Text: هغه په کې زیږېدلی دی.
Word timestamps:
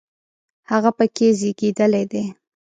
هغه 0.71 0.91
په 0.97 1.05
کې 1.15 1.27
زیږېدلی 1.39 2.03
دی. 2.11 2.23